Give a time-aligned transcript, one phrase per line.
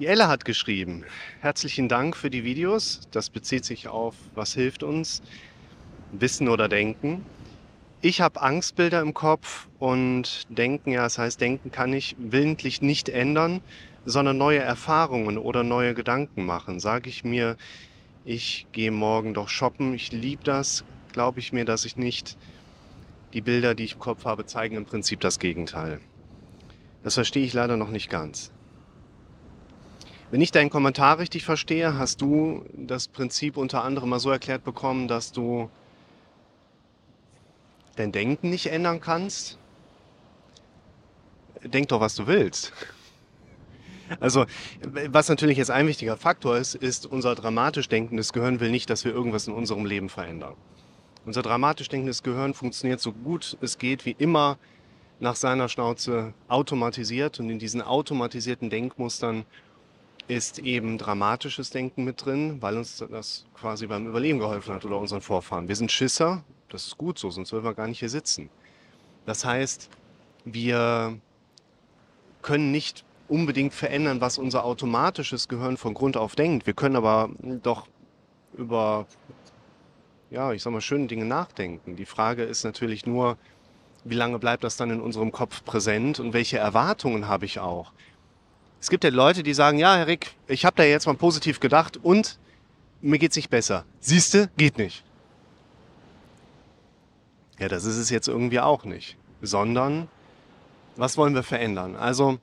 [0.00, 1.04] Die Elle hat geschrieben,
[1.42, 3.02] herzlichen Dank für die Videos.
[3.10, 5.20] Das bezieht sich auf, was hilft uns,
[6.10, 7.26] Wissen oder Denken.
[8.00, 13.10] Ich habe Angstbilder im Kopf und Denken, ja, das heißt, Denken kann ich willentlich nicht
[13.10, 13.60] ändern,
[14.06, 16.80] sondern neue Erfahrungen oder neue Gedanken machen.
[16.80, 17.58] Sage ich mir,
[18.24, 20.82] ich gehe morgen doch shoppen, ich liebe das,
[21.12, 22.38] glaube ich mir, dass ich nicht
[23.34, 26.00] die Bilder, die ich im Kopf habe, zeigen im Prinzip das Gegenteil.
[27.02, 28.50] Das verstehe ich leider noch nicht ganz.
[30.30, 34.62] Wenn ich deinen Kommentar richtig verstehe, hast du das Prinzip unter anderem mal so erklärt
[34.62, 35.68] bekommen, dass du
[37.96, 39.58] dein Denken nicht ändern kannst.
[41.64, 42.72] Denk doch, was du willst.
[44.20, 44.46] Also,
[44.82, 49.04] was natürlich jetzt ein wichtiger Faktor ist, ist unser dramatisch denkendes Gehirn will nicht, dass
[49.04, 50.54] wir irgendwas in unserem Leben verändern.
[51.26, 54.58] Unser dramatisch denkendes Gehirn funktioniert so gut es geht wie immer
[55.20, 59.44] nach seiner Schnauze automatisiert und in diesen automatisierten Denkmustern
[60.30, 64.96] ist eben dramatisches Denken mit drin, weil uns das quasi beim Überleben geholfen hat oder
[64.96, 65.66] unseren Vorfahren.
[65.66, 68.48] Wir sind Schisser, das ist gut so, sonst würden wir gar nicht hier sitzen.
[69.26, 69.90] Das heißt,
[70.44, 71.18] wir
[72.42, 76.64] können nicht unbedingt verändern, was unser automatisches Gehirn von Grund auf denkt.
[76.64, 77.30] Wir können aber
[77.62, 77.88] doch
[78.56, 79.06] über,
[80.30, 81.96] ja, ich sag mal, schöne Dinge nachdenken.
[81.96, 83.36] Die Frage ist natürlich nur,
[84.04, 87.92] wie lange bleibt das dann in unserem Kopf präsent und welche Erwartungen habe ich auch?
[88.80, 91.60] Es gibt ja Leute, die sagen, ja, Herr Rick, ich habe da jetzt mal positiv
[91.60, 92.38] gedacht und
[93.02, 93.84] mir geht's nicht besser.
[94.00, 95.04] Siehste, geht nicht.
[97.58, 99.16] Ja, das ist es jetzt irgendwie auch nicht.
[99.42, 100.08] Sondern,
[100.96, 101.94] was wollen wir verändern?
[101.94, 102.38] Also,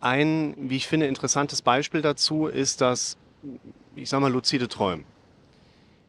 [0.00, 3.16] ein, wie ich finde, interessantes Beispiel dazu ist das,
[3.96, 5.04] ich sag mal, luzide Träumen.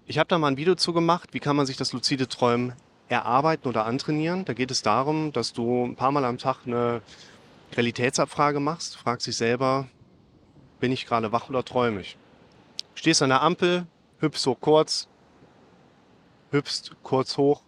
[0.05, 2.73] Ich habe da mal ein Video zu gemacht, wie kann man sich das luzide Träumen
[3.07, 4.43] erarbeiten oder antrainieren.
[4.43, 7.01] Da geht es darum, dass du ein paar Mal am Tag eine
[7.75, 9.87] Realitätsabfrage machst, fragst dich selber,
[10.79, 12.17] bin ich gerade wach oder träume ich?
[12.95, 13.85] Stehst an der Ampel,
[14.19, 15.07] hüpfst hoch kurz,
[16.51, 17.61] hüpfst kurz hoch.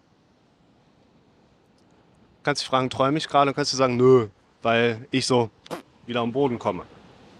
[2.43, 3.51] Kannst dich fragen, träume ich gerade?
[3.51, 4.27] Und kannst du sagen, nö,
[4.63, 5.51] weil ich so
[6.07, 6.83] wieder am Boden komme.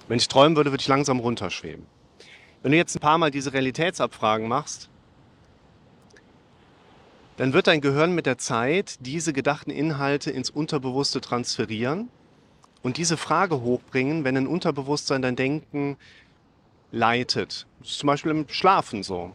[0.08, 1.86] Wenn ich träumen würde, würde ich langsam runterschweben.
[2.62, 4.90] Wenn du jetzt ein paar Mal diese Realitätsabfragen machst,
[7.38, 12.10] dann wird dein Gehirn mit der Zeit diese gedachten Inhalte ins Unterbewusste transferieren
[12.84, 15.98] und diese Frage hochbringen, wenn ein Unterbewusstsein dein Denken
[16.92, 17.68] leitet.
[17.80, 19.34] Das ist zum Beispiel im Schlafen so.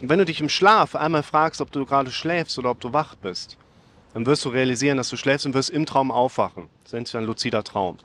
[0.00, 2.92] Und wenn du dich im Schlaf einmal fragst, ob du gerade schläfst oder ob du
[2.92, 3.56] wach bist,
[4.12, 6.68] dann wirst du realisieren, dass du schläfst und wirst im Traum aufwachen.
[6.84, 7.98] Das nennt sich ein luzider Traum.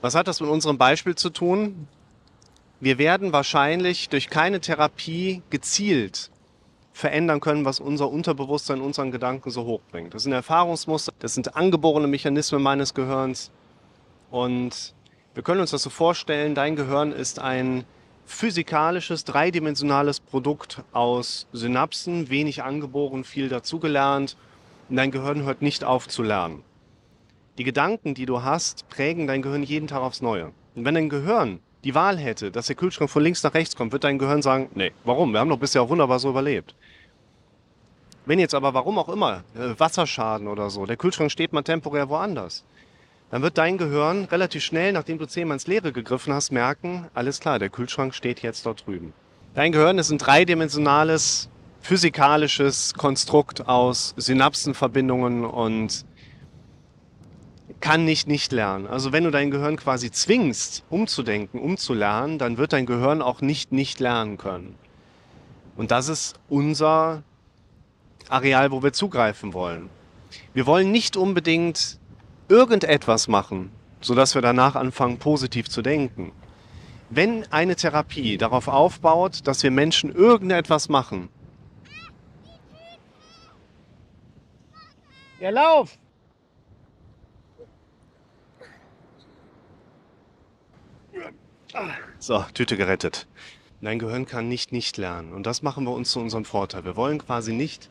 [0.00, 1.88] Was hat das mit unserem Beispiel zu tun?
[2.78, 6.30] Wir werden wahrscheinlich durch keine Therapie gezielt
[6.92, 10.14] verändern können, was unser Unterbewusstsein, unseren Gedanken so hochbringt.
[10.14, 13.50] Das sind Erfahrungsmuster, das sind angeborene Mechanismen meines Gehirns.
[14.30, 14.94] Und
[15.34, 17.84] wir können uns das so vorstellen, dein Gehirn ist ein
[18.26, 24.36] physikalisches, dreidimensionales Produkt aus Synapsen, wenig angeboren, viel dazugelernt.
[24.88, 26.62] Und dein Gehirn hört nicht auf zu lernen.
[27.58, 30.52] Die Gedanken, die du hast, prägen dein Gehirn jeden Tag aufs Neue.
[30.74, 33.92] Und wenn dein Gehirn die Wahl hätte, dass der Kühlschrank von links nach rechts kommt,
[33.92, 35.32] wird dein Gehirn sagen, nee, warum?
[35.32, 36.74] Wir haben doch bisher wunderbar so überlebt.
[38.26, 42.08] Wenn jetzt aber, warum auch immer, äh, Wasserschaden oder so, der Kühlschrank steht mal temporär
[42.08, 42.64] woanders,
[43.30, 47.40] dann wird dein Gehirn relativ schnell, nachdem du zehnmal ins Leere gegriffen hast, merken, alles
[47.40, 49.12] klar, der Kühlschrank steht jetzt dort drüben.
[49.54, 51.48] Dein Gehirn ist ein dreidimensionales,
[51.80, 56.04] physikalisches Konstrukt aus Synapsenverbindungen und
[57.80, 58.86] kann nicht nicht lernen.
[58.86, 63.72] Also wenn du dein Gehirn quasi zwingst, umzudenken, umzulernen, dann wird dein Gehirn auch nicht
[63.72, 64.76] nicht lernen können.
[65.76, 67.22] Und das ist unser
[68.28, 69.88] Areal, wo wir zugreifen wollen.
[70.52, 71.98] Wir wollen nicht unbedingt
[72.48, 73.70] irgendetwas machen,
[74.00, 76.32] sodass wir danach anfangen, positiv zu denken.
[77.08, 81.28] Wenn eine Therapie darauf aufbaut, dass wir Menschen irgendetwas machen.
[85.40, 85.98] Ja, lauf!
[92.30, 93.26] So, Tüte gerettet.
[93.80, 95.32] Dein Gehirn kann nicht nicht lernen.
[95.32, 96.84] Und das machen wir uns zu unserem Vorteil.
[96.84, 97.90] Wir wollen quasi nicht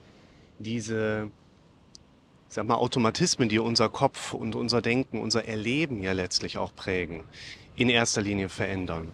[0.59, 1.29] diese,
[2.47, 7.25] sag mal, Automatismen, die unser Kopf und unser Denken, unser Erleben ja letztlich auch prägen,
[7.75, 9.11] in erster Linie verändern.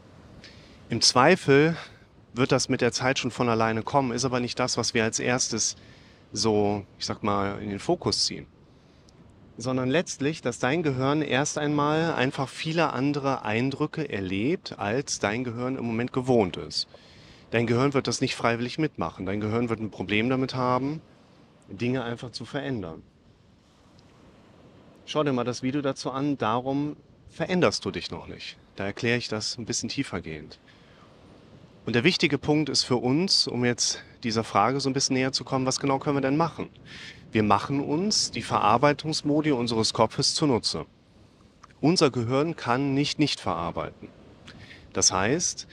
[0.89, 1.75] Im Zweifel
[2.36, 5.04] wird das mit der Zeit schon von alleine kommen, ist aber nicht das, was wir
[5.04, 5.75] als erstes
[6.33, 8.45] so, ich sag mal, in den Fokus ziehen.
[9.57, 15.77] Sondern letztlich, dass dein Gehirn erst einmal einfach viele andere Eindrücke erlebt, als dein Gehirn
[15.77, 16.87] im Moment gewohnt ist.
[17.51, 19.25] Dein Gehirn wird das nicht freiwillig mitmachen.
[19.25, 21.01] Dein Gehirn wird ein Problem damit haben,
[21.69, 23.01] Dinge einfach zu verändern.
[25.05, 26.37] Schau dir mal das Video dazu an.
[26.37, 26.97] Darum
[27.29, 28.57] veränderst du dich noch nicht.
[28.75, 30.59] Da erkläre ich das ein bisschen tiefergehend.
[31.85, 35.31] Und der wichtige Punkt ist für uns, um jetzt dieser Frage so ein bisschen näher
[35.31, 36.69] zu kommen, was genau können wir denn machen?
[37.31, 40.86] Wir machen uns die Verarbeitungsmodi unseres Kopfes zunutze.
[41.80, 44.10] Unser Gehirn kann nicht nicht verarbeiten.
[44.94, 45.68] Das heißt,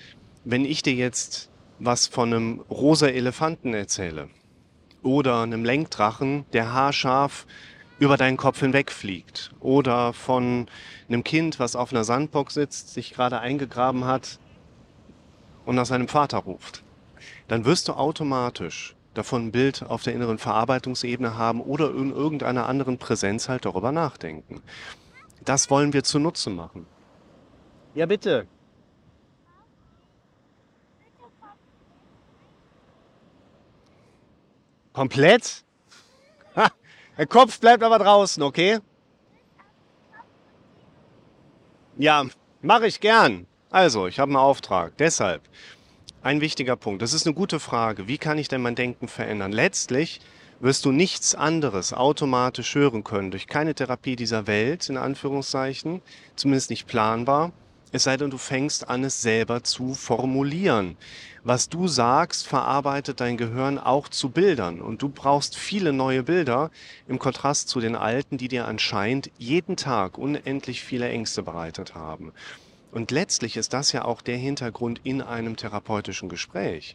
[0.44, 4.28] wenn ich dir jetzt was von einem rosa Elefanten erzähle
[5.02, 7.46] oder einem Lenkdrachen, der haarscharf
[7.98, 10.66] über deinen Kopf hinwegfliegt oder von
[11.08, 14.40] einem Kind, was auf einer Sandbox sitzt, sich gerade eingegraben hat
[15.64, 16.82] und nach seinem Vater ruft,
[17.48, 22.66] dann wirst du automatisch davon ein Bild auf der inneren Verarbeitungsebene haben oder in irgendeiner
[22.66, 24.62] anderen Präsenz halt darüber nachdenken.
[25.44, 26.86] Das wollen wir zunutze machen.
[27.94, 28.46] Ja, bitte.
[34.92, 35.64] Komplett?
[36.54, 36.68] Ha,
[37.16, 38.78] der Kopf bleibt aber draußen, okay?
[41.96, 42.26] Ja,
[42.60, 43.46] mache ich gern.
[43.70, 44.96] Also, ich habe einen Auftrag.
[44.98, 45.42] Deshalb,
[46.22, 47.02] ein wichtiger Punkt.
[47.02, 48.08] Das ist eine gute Frage.
[48.08, 49.52] Wie kann ich denn mein Denken verändern?
[49.52, 50.20] Letztlich
[50.60, 56.00] wirst du nichts anderes automatisch hören können durch keine Therapie dieser Welt, in Anführungszeichen,
[56.36, 57.52] zumindest nicht planbar,
[57.94, 60.96] es sei denn, du fängst an, es selber zu formulieren.
[61.44, 64.80] Was du sagst, verarbeitet dein Gehirn auch zu Bildern.
[64.80, 66.70] Und du brauchst viele neue Bilder
[67.06, 72.32] im Kontrast zu den alten, die dir anscheinend jeden Tag unendlich viele Ängste bereitet haben.
[72.92, 76.94] Und letztlich ist das ja auch der Hintergrund in einem therapeutischen Gespräch.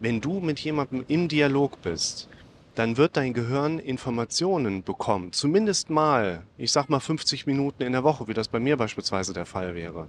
[0.00, 2.28] Wenn du mit jemandem im Dialog bist,
[2.74, 5.32] dann wird dein Gehirn Informationen bekommen.
[5.32, 9.32] Zumindest mal, ich sag mal 50 Minuten in der Woche, wie das bei mir beispielsweise
[9.32, 10.08] der Fall wäre.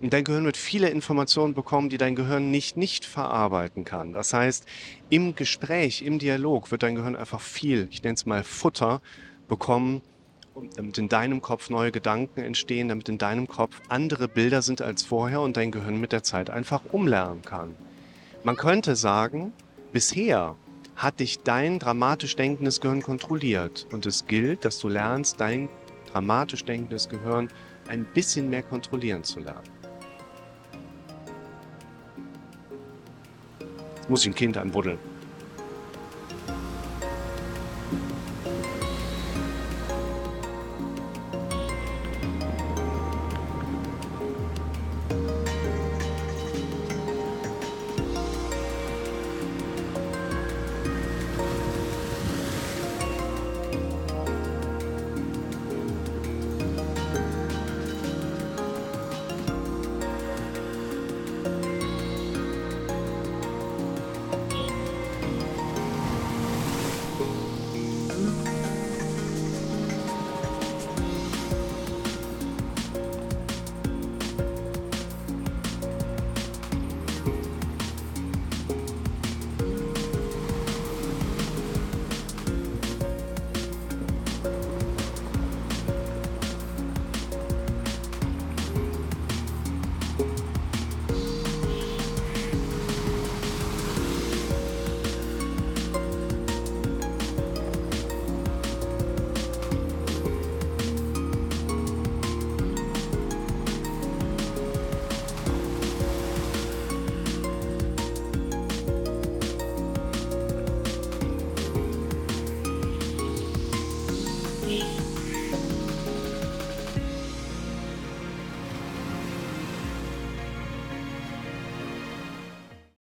[0.00, 4.12] Und dein Gehirn wird viele Informationen bekommen, die dein Gehirn nicht nicht verarbeiten kann.
[4.12, 4.66] Das heißt,
[5.08, 9.00] im Gespräch, im Dialog wird dein Gehirn einfach viel, ich nenne es mal Futter,
[9.48, 10.02] bekommen,
[10.76, 15.02] damit in deinem Kopf neue Gedanken entstehen, damit in deinem Kopf andere Bilder sind als
[15.02, 17.74] vorher und dein Gehirn mit der Zeit einfach umlernen kann.
[18.44, 19.52] Man könnte sagen,
[19.92, 20.56] bisher
[20.96, 23.86] hat dich dein dramatisch denkendes Gehirn kontrolliert.
[23.92, 25.68] Und es gilt, dass du lernst, dein
[26.10, 27.48] dramatisch denkendes Gehirn
[27.88, 29.62] ein bisschen mehr kontrollieren zu lernen.
[33.96, 34.98] Jetzt muss ich ein Kind anbuddeln.